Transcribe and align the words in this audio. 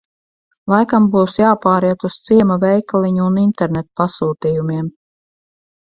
Laikam 0.71 1.05
būs 1.15 1.35
jāpāriet 1.41 2.07
uz 2.11 2.17
ciema 2.29 2.59
veikaliņu 2.65 3.25
un 3.35 3.41
internetpasūtījumiem. 3.45 4.93